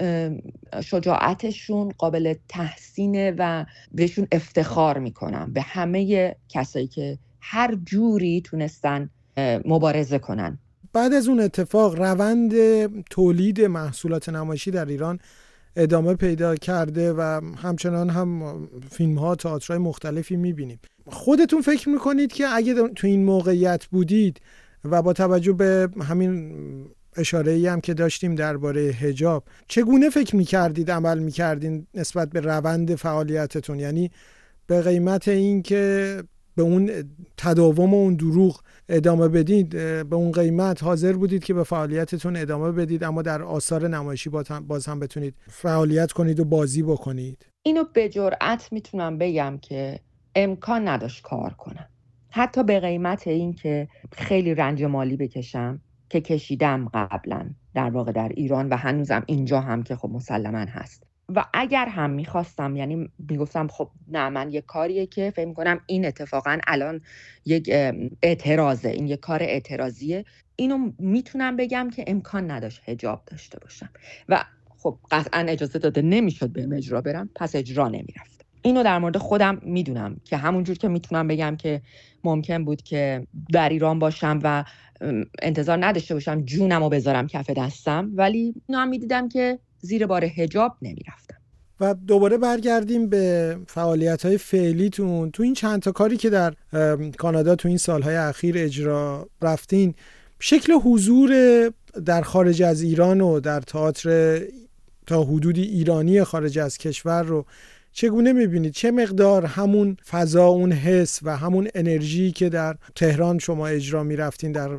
[0.84, 5.52] شجاعتشون قابل تحسینه و بهشون افتخار می‌کنم.
[5.52, 9.10] به همه کسایی که هر جوری تونستن
[9.64, 10.58] مبارزه کنن.
[10.92, 12.52] بعد از اون اتفاق روند
[13.02, 15.18] تولید محصولات نمایشی در ایران
[15.76, 18.58] ادامه پیدا کرده و همچنان هم
[18.90, 20.80] فیلم ها تئاترهای مختلفی می‌بینیم.
[21.06, 24.40] خودتون فکر می‌کنید که اگه تو این موقعیت بودید
[24.84, 26.54] و با توجه به همین
[27.16, 32.94] اشاره ای هم که داشتیم درباره هجاب چگونه فکر می‌کردید عمل می‌کردین نسبت به روند
[32.94, 34.10] فعالیتتون؟ یعنی
[34.66, 36.22] به قیمت اینکه
[36.56, 36.90] به اون
[37.36, 39.68] تداوم و اون دروغ ادامه بدید
[40.08, 44.30] به اون قیمت حاضر بودید که به فعالیتتون ادامه بدید اما در آثار نمایشی
[44.68, 47.46] باز هم بتونید فعالیت کنید و بازی بکنید.
[47.62, 49.98] اینو به جرأت می‌تونم بگم که
[50.34, 51.88] امکان نداشت کار کنم.
[52.30, 58.28] حتی به قیمت این که خیلی رنج مالی بکشم که کشیدم قبلا در واقع در
[58.28, 61.06] ایران و هنوزم اینجا هم که خب مسلما هست.
[61.28, 66.06] و اگر هم می‌خواستم یعنی می‌گفتم خب نه من یه کاریه که فکر کنم این
[66.06, 67.00] اتفاقا الان
[67.44, 67.70] یک
[68.22, 70.24] اعتراضه این یک کار اعتراضیه.
[70.56, 73.88] اینو می‌تونم بگم که امکان نداشت هجاب داشته باشم.
[74.28, 74.44] و
[74.78, 78.44] خب قطعا اجازه داده نمی‌شد به اجرا برم پس اجرا نمی‌رفت.
[78.62, 81.82] اینو در مورد خودم می‌دونم که همونجور که می‌تونم بگم که
[82.24, 84.64] ممکن بود که در ایران باشم و
[85.42, 90.24] انتظار نداشته باشم جونم رو بذارم کف دستم ولی اینو هم می‌دیدم که زیر بار
[90.24, 91.36] هجاب نمی‌رفتم.
[91.80, 95.30] و دوباره برگردیم به فعالیت های فعلیتون.
[95.30, 96.54] تو این چند تا کاری که در
[97.18, 99.94] کانادا تو این سالهای اخیر اجرا رفتین
[100.40, 101.30] شکل حضور
[102.04, 104.40] در خارج از ایران و در تئاتر
[105.06, 107.46] تا حدودی ایرانی خارج از کشور رو
[107.92, 113.66] چگونه می‌بینید؟ چه مقدار همون فضا اون حس و همون انرژی که در تهران شما
[113.66, 114.78] اجرا می‌رفتین در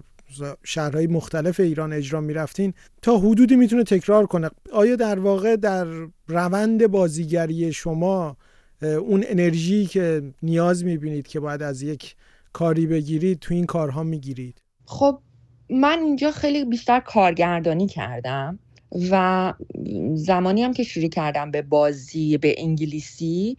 [0.63, 4.49] شهرهای مختلف ایران اجرا می‌رفتین تا حدودی می‌تونه تکرار کنه.
[4.73, 5.87] آیا در واقع در
[6.27, 8.37] روند بازیگری شما
[8.81, 12.15] اون انرژی که نیاز می‌بینید که باید از یک
[12.53, 15.19] کاری بگیرید تو این کارها می‌گیرید؟ خب
[15.69, 18.59] من اینجا خیلی بیشتر کارگردانی کردم
[19.11, 19.53] و
[20.13, 23.57] زمانی هم که شروع کردم به بازی به انگلیسی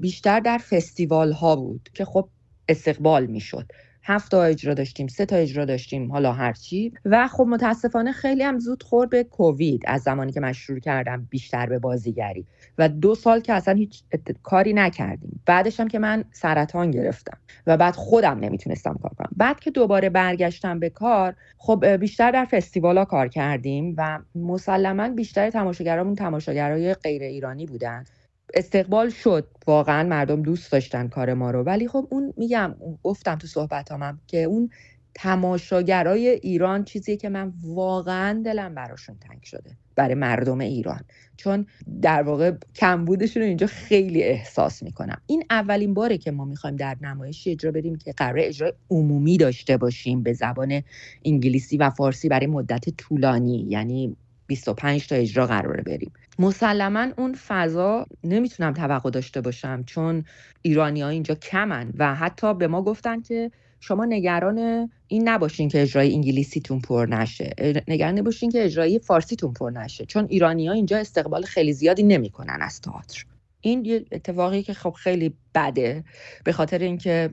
[0.00, 2.28] بیشتر در فستیوال ها بود که خب
[2.68, 3.66] استقبال می‌شد.
[4.10, 8.58] هفت تا اجرا داشتیم سه تا اجرا داشتیم حالا هرچی و خب متاسفانه خیلی هم
[8.58, 12.46] زود خورد به کووید از زمانی که شروع کردم بیشتر به بازیگری.
[12.78, 14.02] و دو سال که اصلا هیچ
[14.42, 15.42] کاری نکردیم.
[15.46, 19.30] بعدش هم که من سرطان گرفتم و بعد خودم نمی‌تونستم کار کنم.
[19.36, 25.50] بعد که دوباره برگشتم به کار خب بیشتر در فستیوالا کار کردیم و مسلما بیشتر
[25.50, 28.04] تماشاگرامون تماشاگرای غیر ایرانی بودن.
[28.54, 29.46] استقبال شد.
[29.66, 31.62] واقعا مردم دوست داشتن کار ما رو.
[31.62, 34.70] ولی خب اون میگم گفتم تو صحبتامم که اون
[35.14, 39.70] تماشاگرای ایران چیزیه که من واقعا دلم براشون تنگ شده.
[39.96, 41.00] برای مردم ایران.
[41.36, 41.66] چون
[42.02, 45.20] در واقع کمبودشون رو اینجا خیلی احساس می‌کنم.
[45.26, 49.76] این اولین باره که ما می‌خوایم در نمایشی اجرا بریم که قرار اجرا عمومی داشته
[49.76, 50.82] باشیم به زبان
[51.24, 53.66] انگلیسی و فارسی برای مدت طولانی.
[53.68, 54.16] یعنی
[54.50, 56.12] 25 تا اجرا قراره بریم.
[56.38, 60.24] مسلما اون فضا نمی‌تونم توقع داشته باشم چون
[60.62, 65.82] ایرانی ها اینجا کمن و حتی به ما گفتن که شما نگران این نباشین که
[65.82, 67.54] اجرای انگلیسیتون پر نشه.
[67.88, 72.58] نگران نباشین که اجرای فارسیتون پر نشه چون ایرانی ها اینجا استقبال خیلی زیادی نمی‌کنن
[72.60, 73.24] از تئاتر.
[73.60, 76.04] این یه اتفاقی که خب خیلی بده
[76.44, 77.30] به خاطر اینکه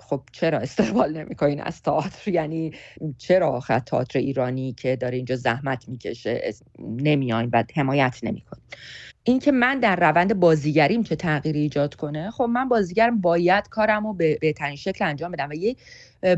[0.00, 2.72] خب چرا استقبال نمی‌کنین از تئاتر؟ یعنی
[3.18, 8.64] چرا آخر تئاتر ایرانی که داره اینجا زحمت می‌کشه نمیاین و حمایت نمی‌کنین؟
[9.24, 14.06] این که من در روند بازیگریم چه تغییری ایجاد کنه؟ خب من بازیگرم باید کارم
[14.06, 15.76] رو به بهترین شکل انجام بدم و یه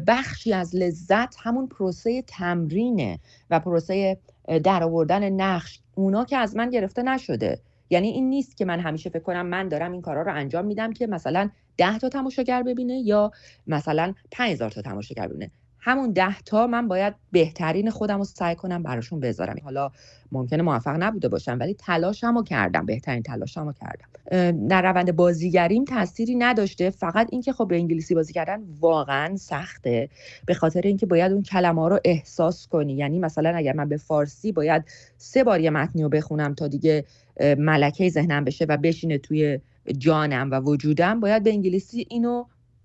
[0.06, 3.18] بخشی از لذت همون پروسه تمرینه
[3.50, 4.18] و پروسه
[4.64, 5.80] در آوردن نقش.
[5.94, 7.60] اونا که از من گرفته نشده.
[7.90, 10.92] یعنی این نیست که من همیشه فکر کنم من دارم این کارا رو انجام میدم
[10.92, 13.32] که مثلا ده تا تماشاگر ببینه یا
[13.66, 15.50] مثلا 5000 تا تماشاگر ببینه.
[15.82, 19.56] همون ده تا من باید بهترین خودم رو سعی کنم براشون بذارم.
[19.64, 19.90] حالا
[20.32, 24.08] ممکنه موفق نبوده باشم ولی تلاشم رو کردم بهترین تلاشم رو کردم
[24.68, 26.90] در روند بازیگریم تأثیری نداشته.
[26.90, 30.08] فقط اینکه خب به انگلیسی بازی کردن واقعا سخته.
[30.46, 32.92] به خاطر اینکه باید اون کلمه رو احساس کنی.
[32.92, 34.84] یعنی مثلا اگر من به فارسی باید
[35.16, 37.04] سه بار یه متنی رو بخونم تا دیگه
[37.58, 39.58] ملکه ذهنم بشه و بشینه توی
[39.92, 42.44] جانم و وجودم باید به انگلیسی اینو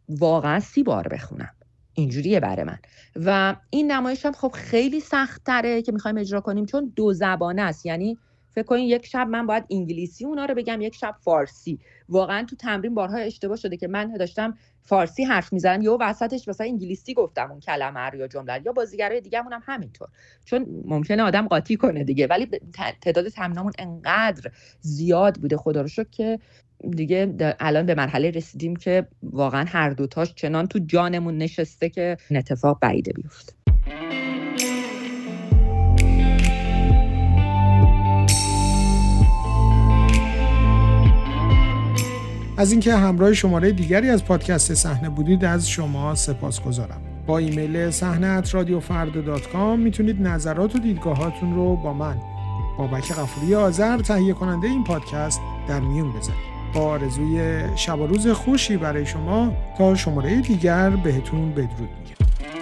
[0.09, 1.49] واقعا سی بار بخونم.
[1.93, 2.77] اینجوریه برای من.
[3.15, 7.61] و این نمایش هم خب خیلی سخت تره که می‌خوایم اجرا کنیم چون دو زبانه
[7.61, 7.85] است.
[7.85, 8.17] یعنی
[8.49, 11.79] فکر کنین یک شب من باید انگلیسی اونا رو بگم یک شب فارسی.
[12.09, 16.67] واقعا تو تمرین بارها اشتباه شده که من داشتم فارسی حرف می‌زنم یا وسطش مثلا
[16.67, 20.07] انگلیسی گفتم اون کلمه رو یا جمله یا بازیگرای دیگه هم همینطور.
[20.45, 22.27] چون ممکنه آدم قاطی کنه دیگه.
[22.27, 22.47] ولی
[23.01, 26.39] تعداد تمرینمون انقدر زیاد بوده خدا رو شکر که
[26.95, 32.39] دیگه الان به مرحله رسیدیم که واقعا هر دوتاش چنان تو جانمون نشسته که این
[32.39, 33.53] اتفاق بعیده بیفته.
[42.57, 47.89] از اینکه همراه شماره دیگری از پادکست صحنه بودید از شما سپاس گذارم با ایمیل
[47.89, 48.79] صحنه رادیو
[49.75, 52.17] می‌تونید نظرات و دیدگاهاتون رو با من
[52.77, 56.54] بابک غفوری آذر تهیه کننده این پادکست در میون بذارید.
[56.75, 62.54] با آرزوی شب و روز خوشی برای شما تا شماره دیگر بهتون بدرود میگم.